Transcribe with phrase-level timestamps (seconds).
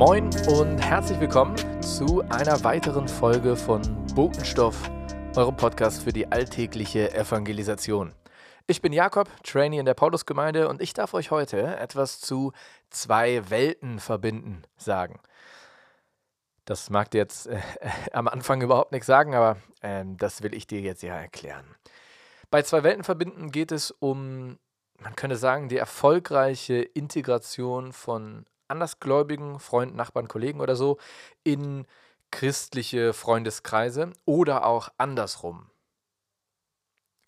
[0.00, 3.82] Moin und herzlich willkommen zu einer weiteren Folge von
[4.14, 4.90] Botenstoff,
[5.36, 8.14] eurem Podcast für die alltägliche Evangelisation.
[8.66, 12.52] Ich bin Jakob, Trainee in der Paulusgemeinde und ich darf euch heute etwas zu
[12.88, 15.20] zwei Welten verbinden sagen.
[16.64, 17.60] Das mag dir jetzt äh,
[18.14, 21.76] am Anfang überhaupt nichts sagen, aber äh, das will ich dir jetzt ja erklären.
[22.50, 24.58] Bei zwei Welten verbinden geht es um,
[24.98, 30.98] man könnte sagen, die erfolgreiche Integration von andersgläubigen Freunden, Nachbarn, Kollegen oder so
[31.44, 31.86] in
[32.30, 35.70] christliche Freundeskreise oder auch andersrum.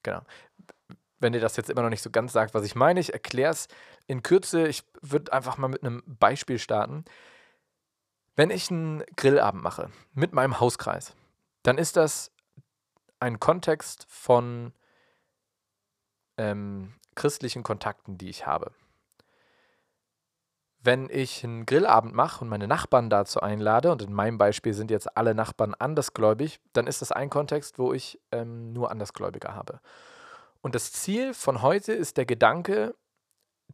[0.03, 0.23] Genau.
[1.19, 3.53] Wenn dir das jetzt immer noch nicht so ganz sagt, was ich meine, ich erkläre
[3.53, 3.69] es
[4.07, 4.67] in Kürze.
[4.67, 7.05] Ich würde einfach mal mit einem Beispiel starten.
[8.34, 11.15] Wenn ich einen Grillabend mache mit meinem Hauskreis,
[11.62, 12.33] dann ist das
[13.21, 14.73] ein Kontext von
[16.39, 18.73] ähm, christlichen Kontakten, die ich habe.
[20.84, 24.91] Wenn ich einen Grillabend mache und meine Nachbarn dazu einlade, und in meinem Beispiel sind
[24.91, 29.80] jetzt alle Nachbarn andersgläubig, dann ist das ein Kontext, wo ich ähm, nur Andersgläubige habe.
[30.60, 32.94] Und das Ziel von heute ist der Gedanke,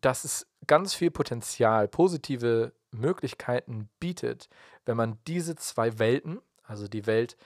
[0.00, 4.48] dass es ganz viel Potenzial, positive Möglichkeiten bietet,
[4.84, 7.36] wenn man diese zwei Welten, also die Welt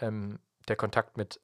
[0.00, 0.38] ähm,
[0.68, 1.40] der Kontakt mit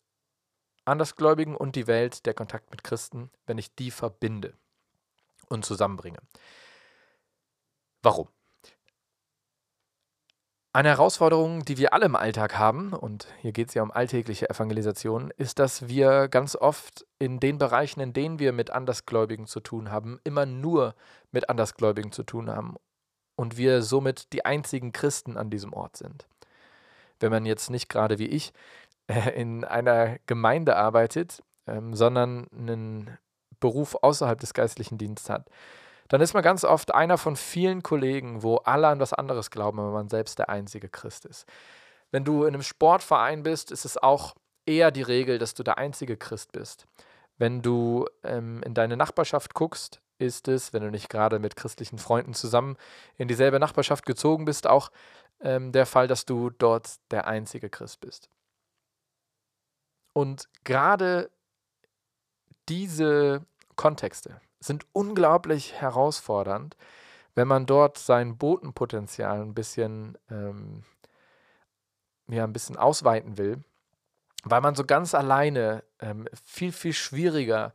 [0.84, 4.54] Andersgläubigen und die Welt der Kontakt mit Christen, wenn ich die verbinde
[5.48, 6.18] und zusammenbringe.
[8.06, 8.28] Warum?
[10.72, 14.48] Eine Herausforderung, die wir alle im Alltag haben, und hier geht es ja um alltägliche
[14.48, 19.58] Evangelisation, ist, dass wir ganz oft in den Bereichen, in denen wir mit Andersgläubigen zu
[19.58, 20.94] tun haben, immer nur
[21.32, 22.76] mit Andersgläubigen zu tun haben
[23.34, 26.28] und wir somit die einzigen Christen an diesem Ort sind.
[27.18, 28.52] Wenn man jetzt nicht gerade wie ich
[29.08, 33.18] äh, in einer Gemeinde arbeitet, ähm, sondern einen
[33.58, 35.50] Beruf außerhalb des geistlichen Dienstes hat,
[36.08, 39.80] dann ist man ganz oft einer von vielen Kollegen, wo alle an was anderes glauben,
[39.80, 41.46] aber man selbst der einzige Christ ist.
[42.10, 44.34] Wenn du in einem Sportverein bist, ist es auch
[44.64, 46.86] eher die Regel, dass du der einzige Christ bist.
[47.38, 51.98] Wenn du ähm, in deine Nachbarschaft guckst, ist es, wenn du nicht gerade mit christlichen
[51.98, 52.76] Freunden zusammen
[53.16, 54.90] in dieselbe Nachbarschaft gezogen bist, auch
[55.40, 58.30] ähm, der Fall, dass du dort der einzige Christ bist.
[60.14, 61.30] Und gerade
[62.68, 63.44] diese
[63.76, 66.76] Kontexte, sind unglaublich herausfordernd,
[67.34, 70.82] wenn man dort sein Botenpotenzial ein bisschen, ähm,
[72.28, 73.62] ja, ein bisschen ausweiten will,
[74.44, 77.74] weil man so ganz alleine ähm, viel, viel schwieriger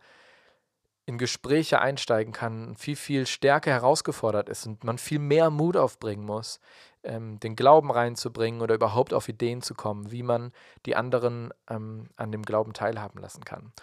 [1.05, 6.25] in Gespräche einsteigen kann, viel, viel stärker herausgefordert ist und man viel mehr Mut aufbringen
[6.25, 6.59] muss,
[7.03, 10.51] ähm, den Glauben reinzubringen oder überhaupt auf Ideen zu kommen, wie man
[10.85, 13.73] die anderen ähm, an dem Glauben teilhaben lassen kann.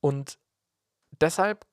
[0.00, 0.38] Und
[1.20, 1.66] deshalb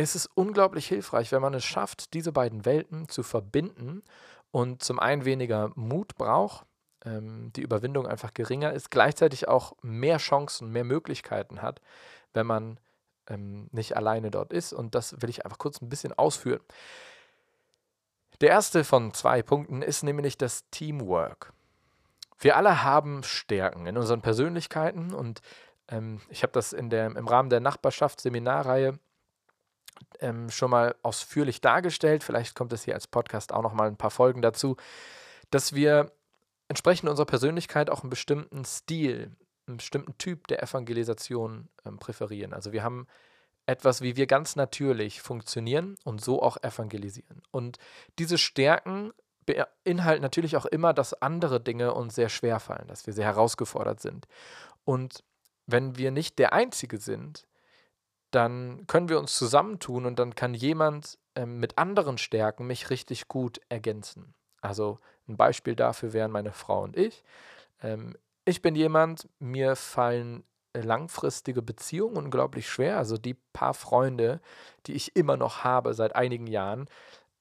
[0.00, 4.02] ist es unglaublich hilfreich, wenn man es schafft, diese beiden Welten zu verbinden
[4.50, 6.66] und zum einen weniger Mut braucht,
[7.04, 11.80] ähm, die Überwindung einfach geringer ist, gleichzeitig auch mehr Chancen, mehr Möglichkeiten hat,
[12.32, 12.78] wenn man
[13.28, 14.72] ähm, nicht alleine dort ist.
[14.72, 16.60] Und das will ich einfach kurz ein bisschen ausführen.
[18.40, 21.52] Der erste von zwei Punkten ist nämlich das Teamwork.
[22.38, 25.42] Wir alle haben Stärken in unseren Persönlichkeiten und
[25.88, 28.98] ähm, ich habe das in der, im Rahmen der Nachbarschaftsseminarreihe
[30.20, 32.24] ähm, schon mal ausführlich dargestellt.
[32.24, 34.76] Vielleicht kommt es hier als Podcast auch noch mal ein paar Folgen dazu,
[35.50, 36.12] dass wir
[36.68, 42.52] entsprechend unserer Persönlichkeit auch einen bestimmten Stil, einen bestimmten Typ der Evangelisation ähm, präferieren.
[42.52, 43.06] Also wir haben
[43.66, 47.42] etwas, wie wir ganz natürlich funktionieren und so auch evangelisieren.
[47.50, 47.78] Und
[48.18, 49.12] diese Stärken
[49.46, 54.00] beinhalten natürlich auch immer, dass andere Dinge uns sehr schwer fallen, dass wir sehr herausgefordert
[54.00, 54.26] sind.
[54.84, 55.24] Und
[55.66, 57.46] wenn wir nicht der Einzige sind,
[58.30, 63.28] dann können wir uns zusammentun und dann kann jemand ähm, mit anderen Stärken mich richtig
[63.28, 64.34] gut ergänzen.
[64.60, 64.98] Also
[65.28, 67.24] ein Beispiel dafür wären meine Frau und ich.
[67.82, 70.44] Ähm, ich bin jemand, mir fallen
[70.74, 72.98] langfristige Beziehungen unglaublich schwer.
[72.98, 74.40] Also die paar Freunde,
[74.86, 76.88] die ich immer noch habe seit einigen Jahren,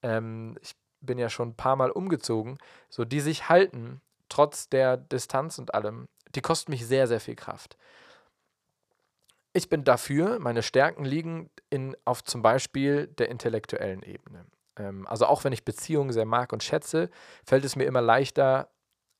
[0.01, 2.57] ähm, ich bin ja schon ein paar Mal umgezogen,
[2.89, 7.36] so die sich halten, trotz der Distanz und allem, die kosten mich sehr, sehr viel
[7.36, 7.77] Kraft
[9.54, 14.46] ich bin dafür, meine Stärken liegen in, auf zum Beispiel der intellektuellen Ebene.
[14.78, 17.10] Ähm, also auch wenn ich Beziehungen sehr mag und schätze,
[17.46, 18.69] fällt es mir immer leichter,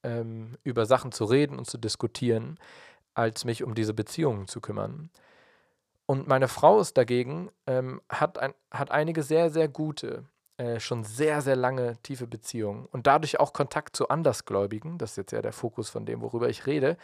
[0.04, 2.58] ähm, über Sachen zu reden und zu diskutieren,
[3.14, 5.10] als mich um diese Beziehungen zu kümmern.
[6.06, 10.26] Und meine Frau ist dagegen, ähm, hat, ein, hat einige sehr, sehr gute,
[10.58, 14.98] äh, schon sehr, sehr lange tiefe Beziehungen und dadurch auch Kontakt zu Andersgläubigen.
[14.98, 16.98] Das ist jetzt ja der Fokus von dem, worüber ich rede.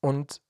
[0.00, 0.40] Und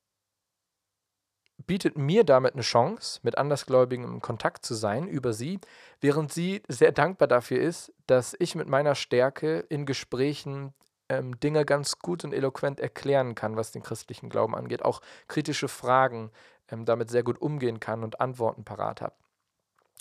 [1.59, 5.59] bietet mir damit eine Chance, mit Andersgläubigen in Kontakt zu sein über sie,
[6.01, 10.75] während sie sehr dankbar dafür ist, dass ich mit meiner Stärke in Gesprächen
[11.09, 15.69] ähm, Dinge ganz gut und eloquent erklären kann, was den christlichen Glauben angeht, auch kritische
[15.69, 16.31] Fragen
[16.69, 19.15] ähm, damit sehr gut umgehen kann und Antworten parat habe.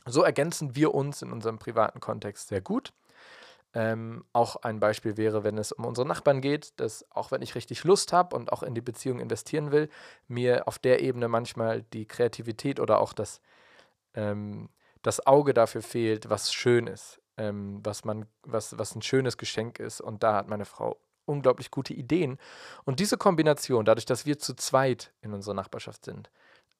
[0.06, 2.94] So ergänzen wir uns in unserem privaten Kontext sehr gut.
[3.78, 7.56] Ähm, auch ein Beispiel wäre, wenn es um unsere Nachbarn geht, dass auch wenn ich
[7.56, 9.90] richtig Lust habe und auch in die Beziehung investieren will,
[10.30, 13.42] mir auf der Ebene manchmal die Kreativität oder auch das,
[14.14, 14.70] ähm,
[15.02, 19.80] das Auge dafür fehlt, was schön ist, ähm, was, man, was, was ein schönes Geschenk
[19.80, 20.00] ist.
[20.00, 22.38] Und da hat meine Frau unglaublich gute Ideen.
[22.86, 26.30] Und diese Kombination, dadurch, dass wir zu zweit in unserer Nachbarschaft sind,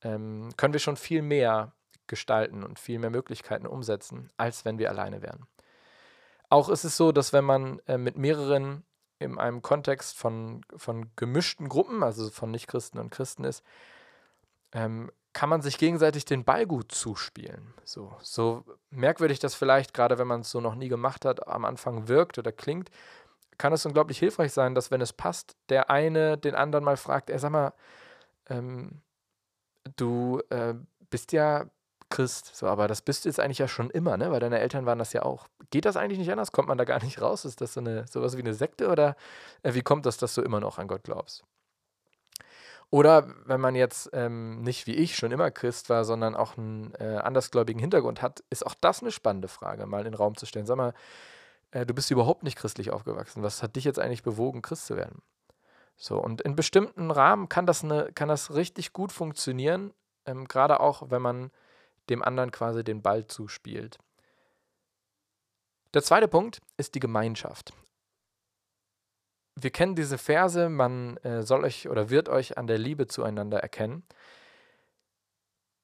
[0.02, 1.74] ähm, können wir schon viel mehr
[2.08, 5.46] gestalten und viel mehr Möglichkeiten umsetzen, als wenn wir alleine wären.
[6.50, 8.84] Auch ist es so, dass wenn man äh, mit mehreren
[9.20, 13.64] in einem Kontext von, von gemischten Gruppen, also von Nichtchristen und Christen ist,
[14.74, 17.74] ähm, kann man sich gegenseitig den Ball gut zuspielen.
[17.84, 21.66] So, so merkwürdig das vielleicht, gerade wenn man es so noch nie gemacht hat, am
[21.66, 22.90] Anfang wirkt oder klingt,
[23.58, 27.30] kann es unglaublich hilfreich sein, dass wenn es passt, der eine den anderen mal fragt,
[27.30, 27.74] ey, sag mal,
[28.50, 29.02] ähm,
[29.96, 30.76] du äh,
[31.10, 31.66] bist ja
[32.10, 32.56] Christ.
[32.56, 34.32] So, aber das bist du jetzt eigentlich ja schon immer, ne?
[34.32, 35.48] Weil deine Eltern waren das ja auch.
[35.72, 36.52] Geht das eigentlich nicht anders?
[36.52, 37.46] Kommt man da gar nicht raus?
[37.46, 39.16] Ist das so eine sowas wie eine Sekte oder
[39.64, 41.44] äh, wie kommt das, dass du immer noch an Gott glaubst?
[42.92, 46.94] Oder wenn man jetzt ähm, nicht wie ich schon immer Christ war, sondern auch einen
[47.00, 50.46] äh, andersgläubigen Hintergrund hat, ist auch das eine spannende Frage, mal in den Raum zu
[50.46, 50.66] stellen.
[50.66, 50.94] Sag mal,
[51.72, 53.44] äh, du bist überhaupt nicht christlich aufgewachsen.
[53.44, 55.22] Was hat dich jetzt eigentlich bewogen, Christ zu werden?
[55.98, 59.94] So, und in bestimmten Rahmen kann das, eine, kann das richtig gut funktionieren,
[60.26, 61.52] ähm, gerade auch, wenn man
[62.10, 63.98] dem anderen quasi den Ball zuspielt.
[65.94, 67.74] Der zweite Punkt ist die Gemeinschaft.
[69.58, 73.60] Wir kennen diese Verse, man äh, soll euch oder wird euch an der Liebe zueinander
[73.60, 74.04] erkennen,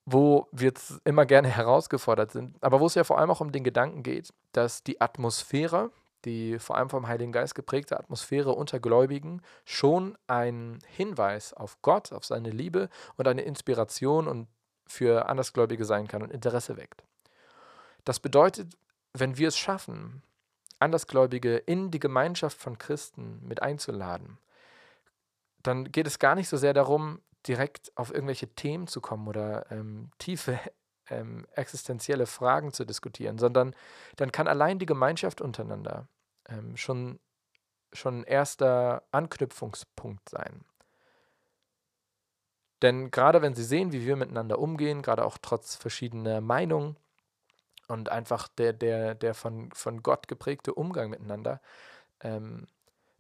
[0.06, 0.74] wo wir
[1.06, 4.34] immer gerne herausgefordert sind, aber wo es ja vor allem auch um den Gedanken geht,
[4.52, 5.92] dass die Atmosphäre,
[6.26, 12.12] die vor allem vom Heiligen Geist geprägte Atmosphäre unter Gläubigen schon ein Hinweis auf Gott,
[12.12, 14.50] auf seine Liebe und eine Inspiration und
[14.92, 17.04] für Andersgläubige sein kann und Interesse weckt.
[18.04, 18.78] Das bedeutet,
[19.14, 20.22] wenn wir es schaffen,
[20.80, 24.38] Andersgläubige in die Gemeinschaft von Christen mit einzuladen,
[25.62, 29.72] dann geht es gar nicht so sehr darum, direkt auf irgendwelche Themen zu kommen oder
[29.72, 30.60] ähm, tiefe
[31.10, 33.76] ähm, existenzielle Fragen zu diskutieren, sondern
[34.16, 36.08] dann kann allein die Gemeinschaft untereinander
[36.48, 37.20] ähm, schon,
[37.94, 40.66] schon ein erster Anknüpfungspunkt sein.
[42.82, 46.98] Denn gerade wenn sie sehen, wie wir miteinander umgehen, gerade auch trotz verschiedener Meinungen
[47.88, 51.62] und einfach der, der, der von, von Gott geprägte Umgang miteinander,
[52.22, 52.68] ähm,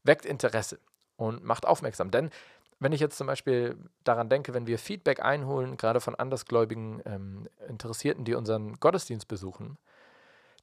[0.03, 0.79] weckt Interesse
[1.15, 2.09] und macht aufmerksam.
[2.09, 2.31] Denn
[2.79, 7.47] wenn ich jetzt zum Beispiel daran denke, wenn wir Feedback einholen, gerade von andersgläubigen ähm,
[7.67, 9.77] Interessierten, die unseren Gottesdienst besuchen,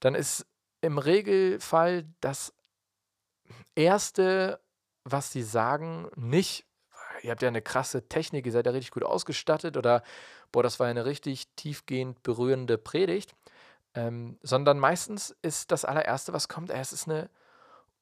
[0.00, 0.44] dann ist
[0.80, 2.52] im Regelfall das
[3.76, 4.60] Erste,
[5.04, 6.66] was sie sagen, nicht,
[7.22, 10.02] ihr habt ja eine krasse Technik, ihr seid ja richtig gut ausgestattet oder
[10.52, 13.34] boah, das war eine richtig tiefgehend berührende Predigt,
[13.94, 17.30] ähm, sondern meistens ist das allererste, was kommt, es ist eine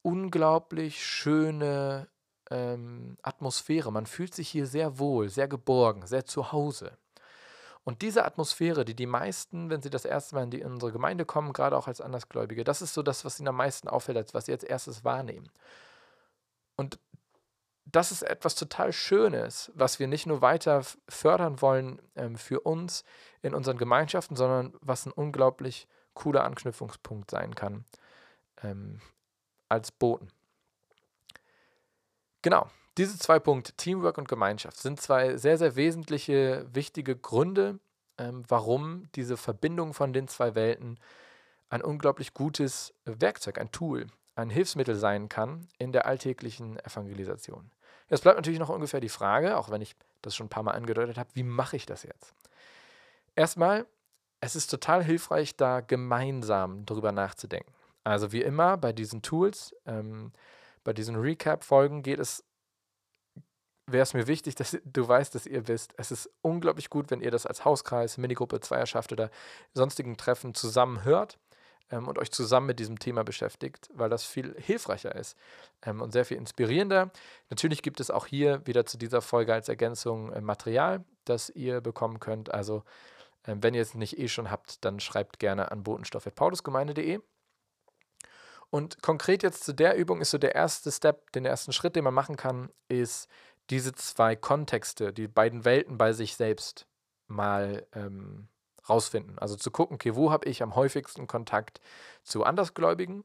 [0.02, 2.09] unglaublich schöne
[2.50, 3.91] ähm, Atmosphäre.
[3.93, 6.97] Man fühlt sich hier sehr wohl, sehr geborgen, sehr zu Hause.
[7.83, 10.91] Und diese Atmosphäre, die die meisten, wenn sie das erste Mal in, die, in unsere
[10.91, 14.17] Gemeinde kommen, gerade auch als Andersgläubige, das ist so das, was ihnen am meisten auffällt,
[14.17, 15.49] als was sie als erstes wahrnehmen.
[16.76, 16.99] Und
[17.87, 23.05] das ist etwas total Schönes, was wir nicht nur weiter fördern wollen ähm, für uns
[23.43, 27.85] in unseren Gemeinschaften, sondern was ein unglaublich cooler Anknüpfungspunkt sein kann
[28.62, 29.00] ähm,
[29.69, 30.28] als Boten.
[32.43, 37.78] Genau, diese zwei Punkte, Teamwork und Gemeinschaft, sind zwei sehr, sehr wesentliche, wichtige Gründe,
[38.19, 40.99] ähm, warum diese Verbindung von den zwei Welten
[41.69, 47.71] ein unglaublich gutes Werkzeug, ein Tool, ein Hilfsmittel sein kann in der alltäglichen Evangelisation.
[48.09, 50.73] Jetzt bleibt natürlich noch ungefähr die Frage, auch wenn ich das schon ein paar Mal
[50.73, 52.35] angedeutet habe, wie mache ich das jetzt?
[53.35, 53.87] Erstmal,
[54.41, 57.73] es ist total hilfreich, da gemeinsam drüber nachzudenken.
[58.05, 60.33] Also wie immer bei diesen Tools, ähm,
[60.85, 62.45] bei diesen Recap-Folgen geht es,
[63.87, 67.21] wäre es mir wichtig, dass du weißt, dass ihr wisst, es ist unglaublich gut, wenn
[67.21, 69.31] ihr das als Hauskreis, Minigruppe, Zweierschaft oder
[69.75, 71.39] sonstigen Treffen zusammen hört
[71.90, 75.37] ähm, und euch zusammen mit diesem Thema beschäftigt, weil das viel hilfreicher ist
[75.83, 77.11] ähm, und sehr viel inspirierender.
[77.50, 81.81] Natürlich gibt es auch hier wieder zu dieser Folge als Ergänzung äh, Material, das ihr
[81.81, 82.52] bekommen könnt.
[82.52, 82.83] Also
[83.45, 87.21] äh, wenn ihr es nicht eh schon habt, dann schreibt gerne an botenstoff.paulusgemeinde.de.
[88.71, 92.05] Und konkret jetzt zu der Übung ist so der erste Step, den ersten Schritt, den
[92.05, 93.28] man machen kann, ist
[93.71, 96.87] diese zwei Kontexte, die beiden Welten bei sich selbst
[97.28, 98.49] mal ähm,
[98.88, 99.38] rausfinden.
[99.38, 101.81] Also zu gucken, okay, wo habe ich am häufigsten Kontakt
[102.23, 103.25] zu Andersgläubigen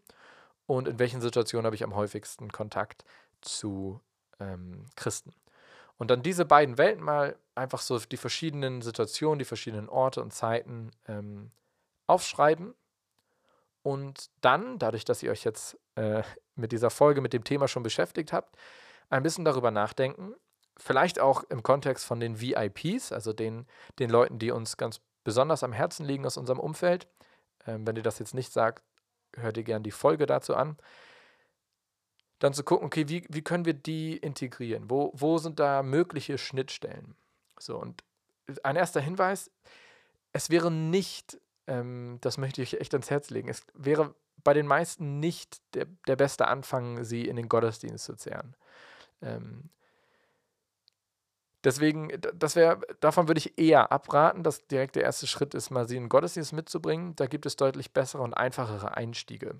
[0.65, 3.03] und in welchen Situationen habe ich am häufigsten Kontakt
[3.41, 3.99] zu
[4.39, 5.33] ähm, Christen.
[5.97, 10.33] Und dann diese beiden Welten mal einfach so die verschiedenen Situationen, die verschiedenen Orte und
[10.33, 11.51] Zeiten ähm,
[12.07, 12.73] aufschreiben
[13.83, 16.23] und dann, dadurch, dass ihr euch jetzt äh,
[16.55, 18.55] mit dieser Folge, mit dem Thema schon beschäftigt habt,
[19.09, 20.35] ein bisschen darüber nachdenken.
[20.77, 23.67] Vielleicht auch im Kontext von den VIPs, also den,
[23.99, 27.07] den Leuten, die uns ganz besonders am Herzen liegen aus unserem Umfeld.
[27.65, 28.83] Ähm, wenn ihr das jetzt nicht sagt,
[29.35, 30.77] hört ihr gerne die Folge dazu an.
[32.39, 34.89] Dann zu gucken, okay, wie, wie können wir die integrieren?
[34.89, 37.15] Wo, wo sind da mögliche Schnittstellen?
[37.59, 38.03] So, und
[38.63, 39.51] ein erster Hinweis,
[40.33, 44.65] es wäre nicht, ähm, das möchte ich echt ans Herz legen, es wäre bei den
[44.65, 48.55] meisten nicht der, der beste Anfang, sie in den Gottesdienst zu zehren.
[49.21, 49.69] Ähm,
[51.63, 55.87] deswegen, das wäre, davon würde ich eher abraten, dass direkt der erste Schritt ist, mal
[55.87, 57.15] sie in den Gottesdienst mitzubringen.
[57.15, 59.59] Da gibt es deutlich bessere und einfachere Einstiege.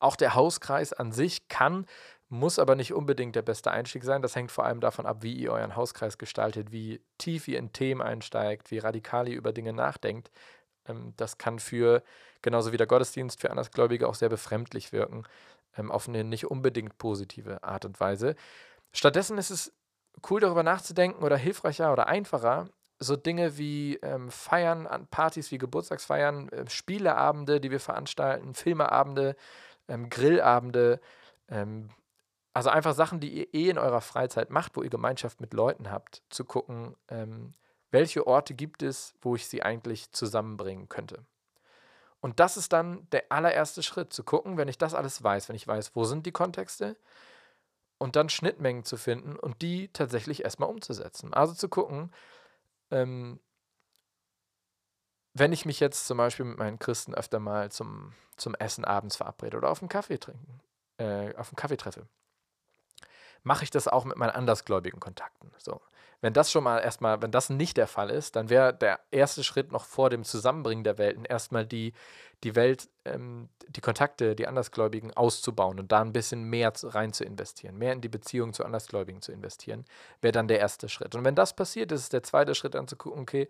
[0.00, 1.86] Auch der Hauskreis an sich kann,
[2.28, 4.22] muss aber nicht unbedingt der beste Einstieg sein.
[4.22, 7.72] Das hängt vor allem davon ab, wie ihr euren Hauskreis gestaltet, wie tief ihr in
[7.72, 10.30] Themen einsteigt, wie radikal ihr über Dinge nachdenkt.
[10.86, 12.02] Ähm, das kann für,
[12.42, 15.24] genauso wie der Gottesdienst, für Andersgläubige auch sehr befremdlich wirken,
[15.76, 18.34] ähm, auf eine nicht unbedingt positive Art und Weise.
[18.92, 19.72] Stattdessen ist es
[20.28, 25.58] cool, darüber nachzudenken oder hilfreicher oder einfacher, so Dinge wie ähm, Feiern an Partys wie
[25.58, 29.36] Geburtstagsfeiern, äh, Spieleabende, die wir veranstalten, Filmeabende,
[29.88, 31.00] ähm, Grillabende,
[31.48, 31.90] ähm,
[32.54, 35.90] also einfach Sachen, die ihr eh in eurer Freizeit macht, wo ihr Gemeinschaft mit Leuten
[35.90, 37.52] habt, zu gucken, ähm,
[37.90, 41.24] welche Orte gibt es, wo ich sie eigentlich zusammenbringen könnte.
[42.20, 45.56] Und das ist dann der allererste Schritt, zu gucken, wenn ich das alles weiß, wenn
[45.56, 46.96] ich weiß, wo sind die Kontexte
[47.98, 51.34] und dann Schnittmengen zu finden und die tatsächlich erstmal umzusetzen.
[51.34, 52.12] Also zu gucken,
[52.90, 53.40] ähm,
[55.34, 59.16] wenn ich mich jetzt zum Beispiel mit meinen Christen öfter mal zum, zum Essen abends
[59.16, 60.60] verabrede oder auf einen Kaffee trinken,
[60.98, 62.08] äh, auf einen Kaffee treffe,
[63.42, 65.52] mache ich das auch mit meinen andersgläubigen Kontakten.
[65.58, 65.80] So.
[66.20, 69.44] Wenn das schon mal erstmal, wenn das nicht der Fall ist, dann wäre der erste
[69.44, 71.92] Schritt noch vor dem Zusammenbringen der Welten erstmal die,
[72.44, 77.24] die Welt, ähm, die Kontakte, die Andersgläubigen auszubauen und da ein bisschen mehr rein zu
[77.24, 79.84] investieren, mehr in die Beziehung zu Andersgläubigen zu investieren,
[80.20, 81.14] wäre dann der erste Schritt.
[81.14, 83.48] Und wenn das passiert, ist es der zweite Schritt dann zu gucken, okay,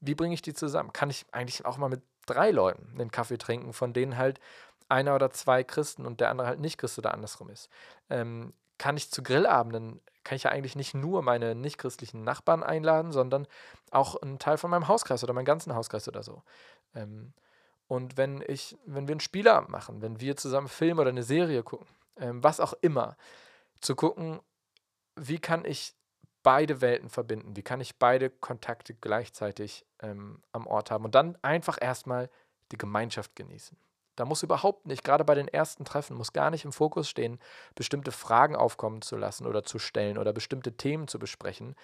[0.00, 0.92] wie bringe ich die zusammen?
[0.92, 4.40] Kann ich eigentlich auch mal mit drei Leuten einen Kaffee trinken, von denen halt
[4.88, 7.68] einer oder zwei Christen und der andere halt nicht Christ oder andersrum ist?
[8.08, 13.12] Ähm, kann ich zu Grillabenden, kann ich ja eigentlich nicht nur meine nichtchristlichen Nachbarn einladen,
[13.12, 13.46] sondern
[13.90, 16.42] auch einen Teil von meinem Hauskreis oder meinen ganzen Hauskreis oder so.
[16.94, 17.32] Ähm,
[17.86, 21.62] und wenn ich, wenn wir einen Spielabend machen, wenn wir zusammen Film oder eine Serie
[21.62, 23.16] gucken, ähm, was auch immer,
[23.80, 24.40] zu gucken,
[25.16, 25.94] wie kann ich
[26.42, 31.36] beide Welten verbinden, wie kann ich beide Kontakte gleichzeitig ähm, am Ort haben und dann
[31.42, 32.30] einfach erstmal
[32.72, 33.76] die Gemeinschaft genießen.
[34.16, 37.38] Da muss überhaupt nicht, gerade bei den ersten Treffen, muss gar nicht im Fokus stehen,
[37.74, 41.74] bestimmte Fragen aufkommen zu lassen oder zu stellen oder bestimmte Themen zu besprechen,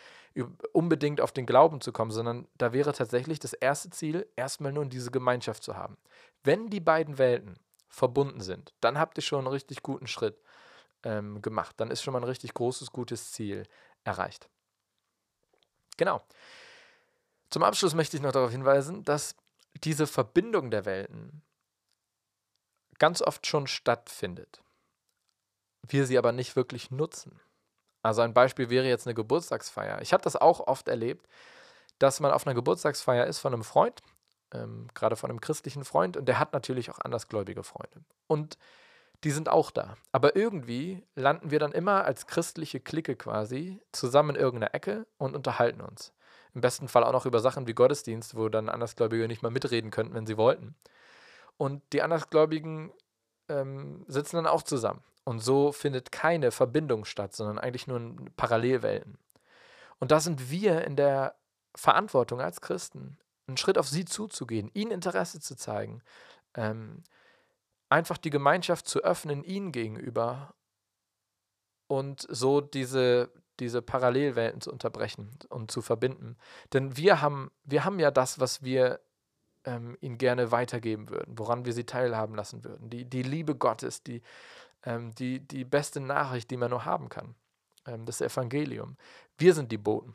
[0.72, 4.84] unbedingt auf den Glauben zu kommen, sondern da wäre tatsächlich das erste Ziel, erstmal nur
[4.86, 5.96] diese Gemeinschaft zu haben.
[6.42, 10.38] Wenn die beiden Welten verbunden sind, dann habt ihr schon einen richtig guten Schritt
[11.04, 11.74] ähm, gemacht.
[11.78, 13.62] Dann ist schon mal ein richtig großes, gutes Ziel
[14.04, 14.48] erreicht.
[15.96, 16.22] Genau.
[17.48, 19.36] Zum Abschluss möchte ich noch darauf hinweisen, dass
[19.84, 21.42] diese Verbindung der Welten
[22.98, 24.62] ganz oft schon stattfindet.
[25.86, 27.40] Wir sie aber nicht wirklich nutzen.
[28.02, 30.00] Also ein Beispiel wäre jetzt eine Geburtstagsfeier.
[30.00, 31.26] Ich habe das auch oft erlebt,
[31.98, 34.02] dass man auf einer Geburtstagsfeier ist von einem Freund,
[34.52, 38.04] ähm, gerade von einem christlichen Freund, und der hat natürlich auch andersgläubige Freunde.
[38.26, 38.58] Und
[39.24, 39.96] die sind auch da.
[40.12, 45.34] Aber irgendwie landen wir dann immer als christliche Clique quasi zusammen in irgendeiner Ecke und
[45.34, 46.12] unterhalten uns.
[46.54, 49.90] Im besten Fall auch noch über Sachen wie Gottesdienst, wo dann Andersgläubige nicht mal mitreden
[49.90, 50.74] könnten, wenn sie wollten.
[51.56, 52.92] Und die Andersgläubigen
[53.48, 55.02] ähm, sitzen dann auch zusammen.
[55.24, 59.18] Und so findet keine Verbindung statt, sondern eigentlich nur Parallelwelten.
[59.98, 61.34] Und da sind wir in der
[61.74, 66.02] Verantwortung als Christen, einen Schritt auf sie zuzugehen, ihnen Interesse zu zeigen,
[66.54, 67.02] ähm,
[67.88, 70.54] einfach die Gemeinschaft zu öffnen ihnen gegenüber
[71.86, 76.36] und so diese, diese Parallelwelten zu unterbrechen und zu verbinden.
[76.72, 79.00] Denn wir haben, wir haben ja das, was wir
[79.66, 82.88] ähm, ihnen gerne weitergeben würden, woran wir sie teilhaben lassen würden.
[82.88, 84.22] Die, die Liebe Gottes, die,
[84.84, 87.34] ähm, die, die beste Nachricht, die man nur haben kann.
[87.86, 88.96] Ähm, das Evangelium.
[89.36, 90.14] Wir sind die Boten.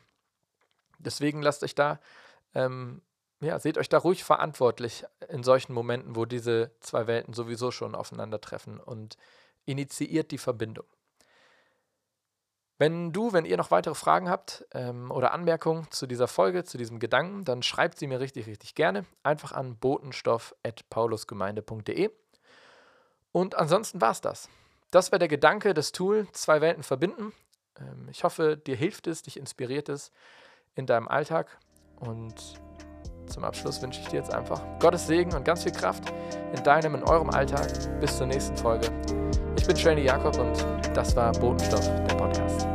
[0.98, 2.00] Deswegen lasst euch da,
[2.54, 3.02] ähm,
[3.40, 7.94] ja, seht euch da ruhig verantwortlich in solchen Momenten, wo diese zwei Welten sowieso schon
[7.94, 9.16] aufeinandertreffen und
[9.64, 10.86] initiiert die Verbindung.
[12.82, 16.78] Wenn du, wenn ihr noch weitere Fragen habt ähm, oder Anmerkungen zu dieser Folge, zu
[16.78, 19.04] diesem Gedanken, dann schreibt sie mir richtig, richtig gerne.
[19.22, 22.10] Einfach an botenstoff.paulusgemeinde.de.
[23.30, 24.48] Und ansonsten war es das.
[24.90, 27.32] Das wäre der Gedanke, das Tool, zwei Welten verbinden.
[27.78, 30.10] Ähm, ich hoffe, dir hilft es, dich inspiriert es
[30.74, 31.56] in deinem Alltag.
[32.00, 32.34] Und
[33.26, 36.12] zum Abschluss wünsche ich dir jetzt einfach Gottes Segen und ganz viel Kraft
[36.52, 38.00] in deinem, in eurem Alltag.
[38.00, 38.88] Bis zur nächsten Folge.
[39.56, 42.71] Ich bin Trainee Jakob und das war Botenstoff, der Podcast.